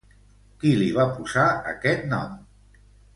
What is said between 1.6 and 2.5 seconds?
aquest nom?